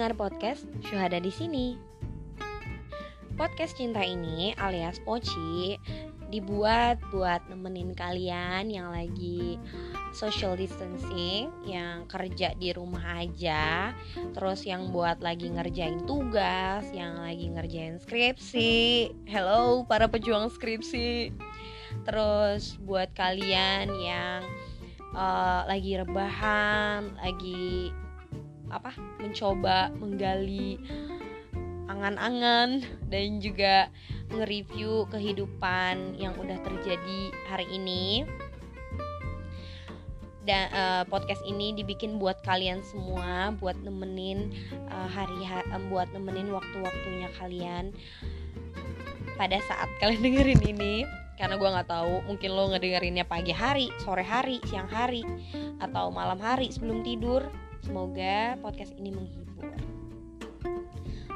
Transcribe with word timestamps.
pendengar 0.00 0.32
podcast 0.32 0.64
Syuhada 0.88 1.20
di 1.20 1.28
sini. 1.28 1.76
Podcast 3.36 3.76
cinta 3.76 4.00
ini 4.00 4.56
alias 4.56 4.96
Poci 5.04 5.76
dibuat 6.32 6.96
buat 7.12 7.44
nemenin 7.52 7.92
kalian 7.92 8.72
yang 8.72 8.96
lagi 8.96 9.60
social 10.16 10.56
distancing, 10.56 11.52
yang 11.68 12.08
kerja 12.08 12.56
di 12.56 12.72
rumah 12.72 13.20
aja, 13.20 13.92
terus 14.32 14.64
yang 14.64 14.88
buat 14.88 15.20
lagi 15.20 15.52
ngerjain 15.52 16.08
tugas, 16.08 16.88
yang 16.96 17.20
lagi 17.20 17.52
ngerjain 17.52 18.00
skripsi. 18.00 19.12
Hello 19.28 19.84
para 19.84 20.08
pejuang 20.08 20.48
skripsi. 20.48 21.28
Terus 22.08 22.80
buat 22.80 23.12
kalian 23.12 23.92
yang 24.00 24.48
uh, 25.12 25.68
lagi 25.68 26.00
rebahan, 26.00 27.20
lagi 27.20 27.92
apa 28.70 28.94
mencoba 29.18 29.90
menggali 29.98 30.78
angan-angan 31.90 32.86
dan 33.10 33.42
juga 33.42 33.90
nge-review 34.30 35.10
kehidupan 35.10 36.14
yang 36.16 36.32
udah 36.38 36.56
terjadi 36.62 37.20
hari 37.50 37.66
ini. 37.74 38.24
Dan 40.40 40.72
uh, 40.72 41.04
podcast 41.04 41.44
ini 41.44 41.76
dibikin 41.76 42.16
buat 42.16 42.40
kalian 42.40 42.80
semua, 42.80 43.52
buat 43.60 43.76
nemenin 43.84 44.50
uh, 44.88 45.08
hari 45.10 45.44
ha 45.44 45.60
buat 45.92 46.08
nemenin 46.16 46.48
waktu-waktunya 46.48 47.28
kalian 47.36 47.92
pada 49.36 49.60
saat 49.68 49.88
kalian 50.00 50.20
dengerin 50.26 50.62
ini 50.64 51.04
karena 51.40 51.56
gue 51.56 51.68
nggak 51.72 51.88
tahu 51.88 52.14
mungkin 52.28 52.50
lo 52.52 52.68
ngedengerinnya 52.68 53.24
pagi 53.24 53.56
hari 53.56 53.88
sore 54.04 54.20
hari 54.20 54.60
siang 54.68 54.88
hari 54.92 55.24
atau 55.80 56.12
malam 56.12 56.36
hari 56.36 56.68
sebelum 56.68 57.00
tidur 57.00 57.48
Semoga 57.80 58.60
podcast 58.60 58.92
ini 59.00 59.10
menghibur. 59.10 59.72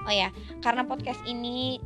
Oh 0.05 0.13
ya, 0.13 0.29
karena 0.61 0.85
podcast 0.85 1.25
ini 1.25 1.81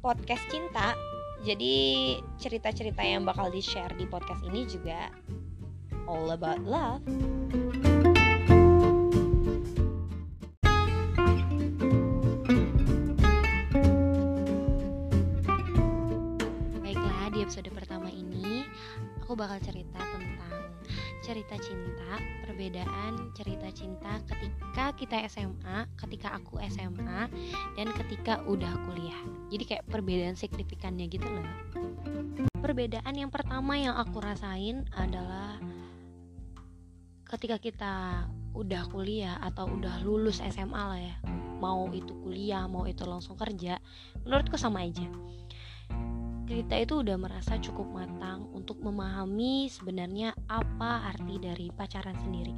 podcast 0.00 0.40
cinta, 0.48 0.96
jadi 1.44 2.16
cerita-cerita 2.40 3.04
yang 3.04 3.28
bakal 3.28 3.52
di-share 3.52 3.92
di 3.94 4.08
podcast 4.08 4.40
ini 4.48 4.64
juga 4.64 5.12
all 6.08 6.32
about 6.32 6.64
love. 6.64 7.04
Baiklah, 16.80 17.28
di 17.28 17.44
episode 17.44 17.68
pertama 17.76 18.08
ini 18.08 18.64
aku 19.20 19.36
bakal 19.36 19.60
cerita 19.60 20.00
tentang 20.00 20.56
cerita 21.28 21.60
cinta, 21.60 22.16
perbedaan 22.40 23.36
cerita 23.36 23.68
cinta 23.68 24.16
ketika 24.24 24.96
kita 24.96 25.16
SMA, 25.28 25.84
ketika 26.00 26.40
aku 26.40 26.56
SMA, 26.72 27.28
dan 27.76 27.92
ketika 27.92 28.40
udah 28.48 28.72
kuliah. 28.88 29.20
Jadi 29.52 29.64
kayak 29.68 29.84
perbedaan 29.92 30.40
signifikannya 30.40 31.04
gitu 31.12 31.28
loh. 31.28 31.44
Perbedaan 32.64 33.12
yang 33.12 33.28
pertama 33.28 33.76
yang 33.76 34.00
aku 34.00 34.24
rasain 34.24 34.88
adalah 34.96 35.60
ketika 37.28 37.60
kita 37.60 38.24
udah 38.56 38.88
kuliah 38.88 39.36
atau 39.44 39.68
udah 39.68 40.00
lulus 40.00 40.40
SMA 40.40 40.80
lah 40.80 40.96
ya, 40.96 41.20
mau 41.60 41.92
itu 41.92 42.16
kuliah, 42.24 42.64
mau 42.64 42.88
itu 42.88 43.04
langsung 43.04 43.36
kerja, 43.36 43.76
menurutku 44.24 44.56
sama 44.56 44.80
aja 44.80 45.04
kita 46.48 46.80
itu 46.80 47.04
udah 47.04 47.20
merasa 47.20 47.60
cukup 47.60 47.92
matang 47.92 48.48
untuk 48.56 48.80
memahami 48.80 49.68
sebenarnya 49.68 50.32
apa 50.48 51.12
arti 51.12 51.36
dari 51.36 51.68
pacaran 51.68 52.16
sendiri. 52.24 52.56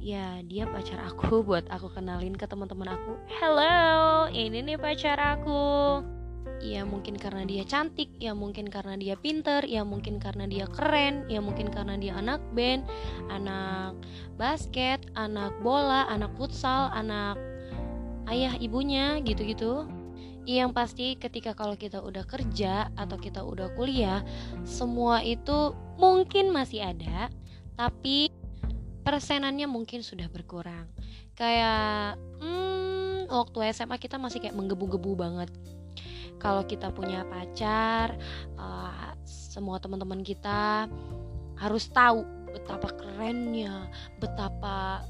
Ya, 0.00 0.40
dia 0.40 0.64
pacar 0.64 1.04
aku 1.04 1.40
buat 1.48 1.68
aku 1.68 1.92
kenalin 1.92 2.32
ke 2.32 2.48
teman-teman 2.48 2.96
aku. 2.96 3.20
Hello, 3.28 4.24
ini 4.32 4.64
nih 4.64 4.80
pacar 4.80 5.20
aku. 5.20 6.00
Ya 6.64 6.88
mungkin 6.88 7.20
karena 7.20 7.44
dia 7.44 7.68
cantik, 7.68 8.08
ya 8.16 8.32
mungkin 8.32 8.72
karena 8.72 8.96
dia 8.96 9.12
pinter, 9.20 9.60
ya 9.68 9.84
mungkin 9.84 10.16
karena 10.16 10.48
dia 10.48 10.64
keren, 10.72 11.28
ya 11.28 11.44
mungkin 11.44 11.68
karena 11.68 12.00
dia 12.00 12.16
anak 12.16 12.40
band, 12.56 12.88
anak 13.28 13.92
basket, 14.40 15.04
anak 15.12 15.52
bola, 15.60 16.08
anak 16.08 16.32
futsal, 16.40 16.88
anak 16.96 17.36
ayah 18.32 18.56
ibunya 18.56 19.20
gitu-gitu 19.20 19.84
yang 20.46 20.70
pasti 20.70 21.18
ketika 21.18 21.52
kalau 21.58 21.74
kita 21.74 21.98
udah 21.98 22.22
kerja 22.22 22.88
atau 22.94 23.18
kita 23.18 23.42
udah 23.42 23.74
kuliah 23.74 24.22
semua 24.62 25.18
itu 25.26 25.74
mungkin 25.98 26.54
masih 26.54 26.86
ada 26.86 27.28
tapi 27.74 28.30
persenannya 29.06 29.70
mungkin 29.70 30.02
sudah 30.02 30.26
berkurang. 30.26 30.90
Kayak 31.38 32.18
hmm, 32.42 33.30
waktu 33.30 33.70
SMA 33.70 34.02
kita 34.02 34.18
masih 34.18 34.42
kayak 34.42 34.58
menggebu-gebu 34.58 35.14
banget. 35.14 35.50
Kalau 36.42 36.66
kita 36.66 36.90
punya 36.90 37.22
pacar 37.22 38.18
uh, 38.58 39.14
semua 39.24 39.78
teman-teman 39.78 40.26
kita 40.26 40.90
harus 41.56 41.88
tahu 41.88 42.26
betapa 42.52 42.92
kerennya 42.92 43.88
betapa 44.20 45.04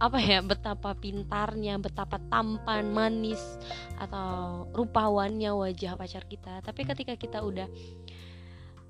apa 0.00 0.16
ya 0.16 0.40
betapa 0.40 0.96
pintarnya 0.96 1.76
betapa 1.76 2.16
tampan 2.32 2.88
manis 2.88 3.60
atau 4.00 4.64
rupawannya 4.72 5.52
wajah 5.52 5.92
pacar 6.00 6.24
kita. 6.24 6.64
Tapi 6.64 6.88
ketika 6.88 7.14
kita 7.20 7.44
udah 7.44 7.68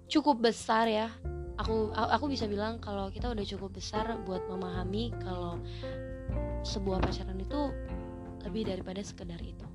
cukup 0.06 0.38
besar 0.38 0.86
ya 0.86 1.10
aku 1.58 1.90
aku 1.92 2.30
bisa 2.30 2.46
bilang 2.46 2.78
kalau 2.78 3.10
kita 3.10 3.26
udah 3.26 3.42
cukup 3.42 3.74
besar 3.74 4.06
buat 4.22 4.46
memahami 4.46 5.10
kalau 5.18 5.58
sebuah 6.62 7.02
pacaran 7.02 7.36
itu 7.42 7.74
lebih 8.46 8.70
daripada 8.70 9.02
sekedar 9.02 9.42
itu. 9.42 9.66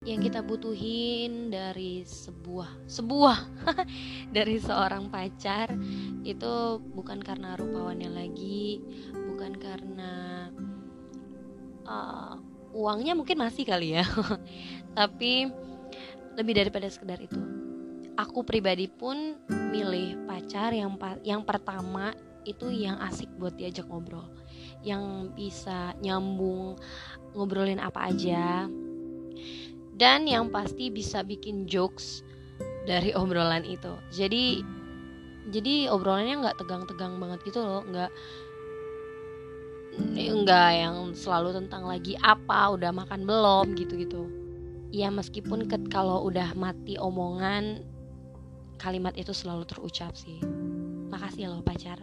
Yang 0.00 0.32
kita 0.32 0.40
butuhin 0.40 1.52
dari 1.52 2.00
sebuah 2.08 2.88
sebuah 2.88 3.38
dari 4.36 4.56
seorang 4.56 5.12
pacar 5.12 5.68
itu 6.24 6.80
bukan 6.96 7.20
karena 7.20 7.52
rupawannya 7.60 8.08
lagi 8.08 8.80
bukan 9.40 9.56
karena 9.56 10.12
uh, 11.88 12.36
uangnya 12.76 13.16
mungkin 13.16 13.40
masih 13.40 13.64
kali 13.64 13.96
ya. 13.96 14.04
Tapi 15.00 15.48
lebih 16.36 16.60
daripada 16.60 16.84
sekedar 16.92 17.16
itu. 17.24 17.40
Aku 18.20 18.44
pribadi 18.44 18.84
pun 18.84 19.40
milih 19.48 20.28
pacar 20.28 20.76
yang 20.76 20.92
yang 21.24 21.40
pertama 21.40 22.12
itu 22.44 22.68
yang 22.68 23.00
asik 23.00 23.32
buat 23.40 23.56
diajak 23.56 23.88
ngobrol. 23.88 24.28
Yang 24.84 25.32
bisa 25.32 25.96
nyambung 26.04 26.76
ngobrolin 27.32 27.80
apa 27.80 28.12
aja. 28.12 28.68
Dan 29.96 30.28
yang 30.28 30.52
pasti 30.52 30.92
bisa 30.92 31.24
bikin 31.24 31.64
jokes 31.64 32.20
dari 32.84 33.16
obrolan 33.24 33.64
itu. 33.64 33.96
Jadi 34.12 34.60
jadi 35.48 35.88
obrolannya 35.88 36.44
nggak 36.44 36.60
tegang-tegang 36.60 37.16
banget 37.16 37.40
gitu 37.48 37.64
loh. 37.64 37.80
Nggak 37.88 38.12
enggak 40.16 40.70
yang 40.76 40.96
selalu 41.12 41.64
tentang 41.64 41.86
lagi 41.86 42.16
apa 42.20 42.74
udah 42.74 42.90
makan 42.92 43.24
belum 43.24 43.76
gitu-gitu. 43.76 44.28
Ya 44.90 45.08
meskipun 45.12 45.70
ke, 45.70 45.78
kalau 45.92 46.26
udah 46.26 46.54
mati 46.58 46.98
omongan 46.98 47.86
kalimat 48.80 49.14
itu 49.14 49.30
selalu 49.30 49.68
terucap 49.68 50.16
sih. 50.18 50.40
Makasih 51.12 51.52
loh 51.52 51.62
pacar. 51.62 52.00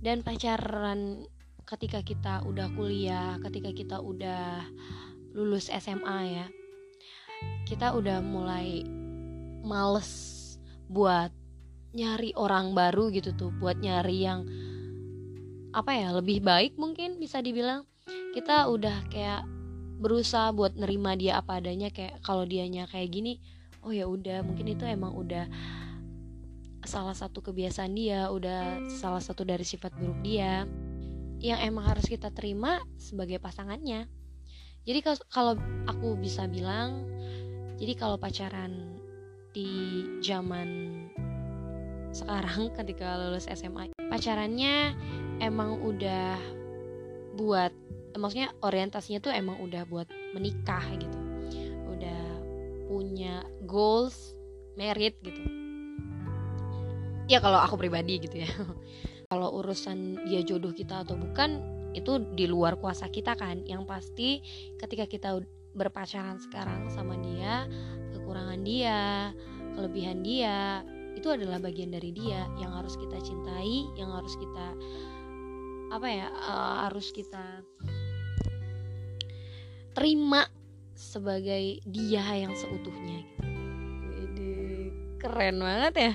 Dan 0.00 0.22
pacaran 0.22 1.26
ketika 1.66 1.98
kita 1.98 2.46
udah 2.46 2.70
kuliah 2.78 3.42
ketika 3.42 3.74
kita 3.74 3.96
udah 3.98 4.62
lulus 5.34 5.66
SMA 5.66 6.18
ya 6.30 6.46
kita 7.66 7.90
udah 7.90 8.22
mulai 8.22 8.86
males 9.66 10.32
buat 10.86 11.34
nyari 11.90 12.30
orang 12.38 12.70
baru 12.70 13.10
gitu 13.10 13.34
tuh 13.34 13.50
buat 13.58 13.82
nyari 13.82 14.22
yang 14.22 14.46
apa 15.76 15.92
ya 15.92 16.08
lebih 16.16 16.40
baik 16.40 16.80
mungkin 16.80 17.20
bisa 17.20 17.44
dibilang. 17.44 17.84
Kita 18.32 18.72
udah 18.72 19.12
kayak 19.12 19.44
berusaha 20.00 20.48
buat 20.56 20.72
nerima 20.72 21.12
dia 21.20 21.36
apa 21.36 21.60
adanya 21.60 21.92
kayak 21.92 22.24
kalau 22.24 22.48
dianya 22.48 22.88
kayak 22.88 23.12
gini 23.12 23.40
oh 23.80 23.92
ya 23.92 24.04
udah 24.04 24.44
mungkin 24.44 24.72
itu 24.76 24.84
emang 24.84 25.16
udah 25.16 25.48
salah 26.84 27.16
satu 27.16 27.40
kebiasaan 27.40 27.96
dia 27.96 28.28
udah 28.28 28.88
salah 28.88 29.20
satu 29.20 29.44
dari 29.44 29.68
sifat 29.68 29.92
buruk 30.00 30.24
dia. 30.24 30.64
Yang 31.44 31.60
emang 31.68 31.84
harus 31.84 32.08
kita 32.08 32.32
terima 32.32 32.80
sebagai 32.96 33.36
pasangannya. 33.36 34.08
Jadi 34.88 34.98
kalau 35.28 35.60
aku 35.84 36.16
bisa 36.16 36.48
bilang 36.48 37.04
jadi 37.76 37.92
kalau 37.92 38.16
pacaran 38.16 38.96
di 39.52 39.68
zaman 40.24 40.96
sekarang 42.16 42.70
ketika 42.80 43.20
lulus 43.20 43.44
SMA 43.52 43.92
pacarannya 44.08 44.96
emang 45.40 45.80
udah 45.82 46.36
buat 47.36 47.72
maksudnya 48.16 48.50
orientasinya 48.64 49.20
tuh 49.20 49.32
emang 49.32 49.60
udah 49.60 49.84
buat 49.86 50.08
menikah 50.32 50.84
gitu. 50.96 51.18
Udah 51.92 52.22
punya 52.88 53.44
goals 53.68 54.36
merit 54.76 55.16
gitu. 55.20 55.40
Ya 57.26 57.42
kalau 57.42 57.58
aku 57.58 57.76
pribadi 57.76 58.22
gitu 58.22 58.42
ya. 58.42 58.50
Kalau 59.26 59.58
urusan 59.58 60.22
dia 60.30 60.38
jodoh 60.46 60.70
kita 60.70 61.02
atau 61.02 61.18
bukan 61.18 61.58
itu 61.98 62.22
di 62.38 62.46
luar 62.46 62.78
kuasa 62.78 63.10
kita 63.10 63.34
kan. 63.34 63.66
Yang 63.66 63.82
pasti 63.82 64.38
ketika 64.78 65.10
kita 65.10 65.42
berpacaran 65.74 66.38
sekarang 66.38 66.86
sama 66.88 67.18
dia 67.18 67.66
kekurangan 68.14 68.62
dia 68.62 69.34
kelebihan 69.74 70.22
dia 70.22 70.86
itu 71.18 71.26
adalah 71.26 71.58
bagian 71.58 71.90
dari 71.90 72.14
dia. 72.14 72.46
Yang 72.54 72.72
harus 72.78 72.94
kita 73.02 73.18
cintai 73.18 73.90
yang 73.98 74.14
harus 74.14 74.38
kita 74.38 74.66
apa 75.90 76.08
ya 76.10 76.28
uh, 76.30 76.88
harus 76.88 77.14
kita 77.14 77.62
terima 79.96 80.44
sebagai 80.96 81.80
dia 81.88 82.24
yang 82.36 82.52
seutuhnya 82.56 83.20
gitu. 84.20 84.48
keren 85.20 85.60
banget 85.60 85.94
ya. 85.96 86.12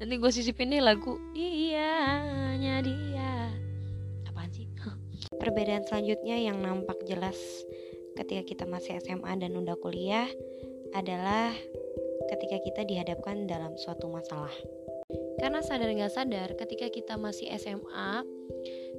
Nanti 0.00 0.14
gue 0.16 0.30
sisipin 0.32 0.72
nih 0.72 0.82
lagu 0.82 1.18
dia 1.34 2.22
hanya 2.50 2.82
dia. 2.82 3.52
Apaan 4.26 4.50
sih? 4.50 4.66
Perbedaan 5.36 5.86
selanjutnya 5.86 6.36
yang 6.40 6.58
nampak 6.58 6.98
jelas 7.06 7.36
ketika 8.18 8.42
kita 8.42 8.64
masih 8.66 8.98
SMA 9.00 9.32
dan 9.38 9.54
udah 9.56 9.76
kuliah 9.78 10.26
adalah 10.92 11.54
ketika 12.28 12.58
kita 12.62 12.82
dihadapkan 12.84 13.46
dalam 13.46 13.78
suatu 13.78 14.10
masalah. 14.10 14.52
Karena 15.40 15.64
sadar 15.64 15.90
nggak 15.90 16.12
sadar 16.12 16.48
ketika 16.58 16.92
kita 16.92 17.14
masih 17.16 17.48
SMA 17.56 18.26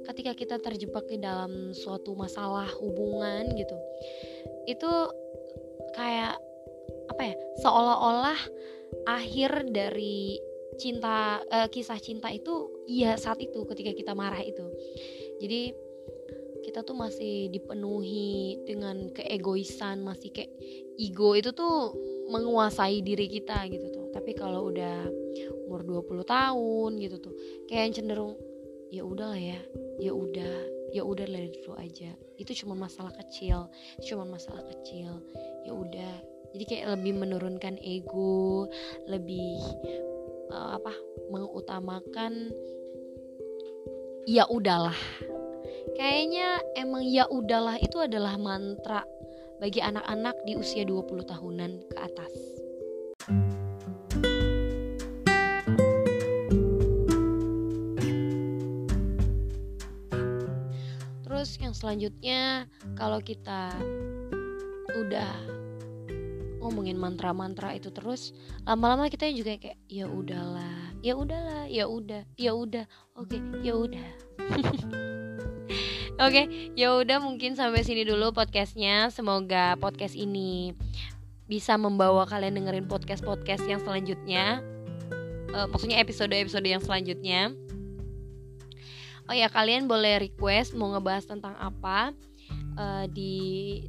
ketika 0.06 0.32
kita 0.34 0.56
terjebak 0.58 1.06
di 1.06 1.18
dalam 1.22 1.70
suatu 1.74 2.14
masalah 2.18 2.66
hubungan 2.78 3.46
gitu 3.54 3.76
itu 4.66 4.90
kayak 5.94 6.38
apa 7.10 7.22
ya 7.22 7.34
seolah-olah 7.60 8.40
akhir 9.06 9.68
dari 9.72 10.38
cinta 10.80 11.40
uh, 11.52 11.68
kisah 11.68 12.00
cinta 12.00 12.32
itu 12.32 12.70
iya 12.88 13.16
saat 13.20 13.40
itu 13.40 13.64
ketika 13.68 13.92
kita 13.92 14.12
marah 14.16 14.40
itu. 14.40 14.64
Jadi 15.42 15.74
kita 16.62 16.86
tuh 16.86 16.94
masih 16.94 17.50
dipenuhi 17.50 18.62
dengan 18.62 19.10
keegoisan 19.10 20.06
masih 20.06 20.30
kayak 20.30 20.54
ego 20.94 21.34
itu 21.34 21.50
tuh 21.50 21.92
menguasai 22.30 23.02
diri 23.02 23.26
kita 23.28 23.66
gitu 23.68 23.90
tuh. 23.90 24.06
Tapi 24.14 24.32
kalau 24.38 24.70
udah 24.70 25.10
umur 25.66 26.04
20 26.04 26.24
tahun 26.24 26.90
gitu 27.00 27.16
tuh 27.20 27.34
kayak 27.68 27.96
cenderung 27.96 28.36
ya 28.92 29.02
udahlah 29.08 29.40
ya 29.40 29.56
ya 30.02 30.10
udah 30.10 30.54
ya 30.90 31.06
udah 31.06 31.26
let 31.30 31.54
it 31.54 31.56
flow 31.62 31.78
aja. 31.78 32.10
Itu 32.34 32.52
cuma 32.58 32.74
masalah 32.74 33.14
kecil 33.14 33.70
cuma 34.02 34.26
masalah 34.26 34.66
kecil. 34.66 35.22
Ya 35.62 35.72
udah. 35.72 36.14
Jadi 36.52 36.64
kayak 36.68 36.98
lebih 36.98 37.16
menurunkan 37.16 37.80
ego 37.80 38.68
lebih 39.08 39.56
uh, 40.52 40.76
apa 40.76 40.92
mengutamakan 41.30 42.50
ya 44.26 44.44
udahlah. 44.50 44.98
Kayaknya 45.96 46.60
emang 46.76 47.06
ya 47.06 47.24
udahlah 47.30 47.78
itu 47.78 48.02
adalah 48.02 48.36
mantra 48.36 49.06
bagi 49.62 49.78
anak-anak 49.78 50.34
di 50.42 50.58
usia 50.58 50.82
20 50.82 51.22
tahunan 51.22 51.72
ke 51.86 51.96
atas. 51.96 52.61
Terus 61.42 61.58
yang 61.58 61.74
selanjutnya 61.74 62.70
kalau 62.94 63.18
kita 63.18 63.74
udah 64.94 65.34
ngomongin 66.62 66.94
mantra-mantra 66.94 67.74
itu 67.74 67.90
terus 67.90 68.30
lama-lama 68.62 69.10
kita 69.10 69.26
juga 69.34 69.58
kayak 69.58 69.74
ya 69.90 70.06
udahlah 70.06 70.94
ya 71.02 71.18
udahlah 71.18 71.66
ya 71.66 71.90
udah 71.90 72.22
ya 72.38 72.54
udah 72.54 72.86
oke 73.18 73.42
ya 73.58 73.74
udah 73.74 74.06
Oke, 76.22 76.70
ya 76.78 76.94
udah 76.94 77.18
mungkin 77.18 77.58
sampai 77.58 77.82
sini 77.82 78.06
dulu 78.06 78.30
podcastnya. 78.30 79.10
Semoga 79.10 79.74
podcast 79.82 80.14
ini 80.14 80.78
bisa 81.50 81.74
membawa 81.74 82.22
kalian 82.22 82.54
dengerin 82.54 82.86
podcast-podcast 82.86 83.66
yang 83.66 83.82
selanjutnya. 83.82 84.62
Uh, 85.50 85.66
maksudnya 85.74 85.98
episode-episode 85.98 86.70
yang 86.70 86.78
selanjutnya. 86.78 87.50
Oh 89.32 89.40
ya, 89.40 89.48
kalian 89.48 89.88
boleh 89.88 90.28
request 90.28 90.76
mau 90.76 90.92
ngebahas 90.92 91.24
tentang 91.24 91.56
apa. 91.56 92.12
Uh, 92.76 93.08
di 93.08 93.32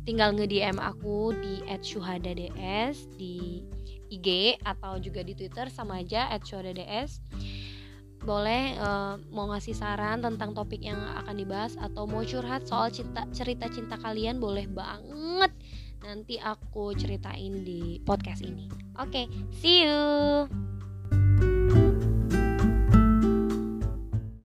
tinggal 0.07 0.31
nge-DM 0.31 0.79
aku 0.79 1.35
di 1.35 1.59
@syuhadads 1.83 3.11
di 3.19 3.59
IG 4.07 4.55
atau 4.63 5.03
juga 5.03 5.19
di 5.19 5.35
Twitter 5.35 5.67
sama 5.67 5.99
aja 5.99 6.31
@syuhadads 6.39 7.19
boleh 8.23 8.79
uh, 8.79 9.19
mau 9.35 9.51
ngasih 9.51 9.75
saran 9.75 10.23
tentang 10.23 10.55
topik 10.55 10.79
yang 10.79 10.99
akan 11.19 11.35
dibahas 11.35 11.75
atau 11.75 12.07
mau 12.07 12.23
curhat 12.23 12.63
soal 12.63 12.87
cinta 12.87 13.27
cerita 13.35 13.67
cinta 13.67 13.99
kalian 13.99 14.39
boleh 14.39 14.63
banget 14.71 15.51
nanti 16.03 16.39
aku 16.39 16.95
ceritain 16.95 17.67
di 17.67 17.99
podcast 18.07 18.47
ini. 18.47 18.71
Oke, 18.95 19.11
okay, 19.11 19.25
see 19.59 19.83
you. 19.83 20.47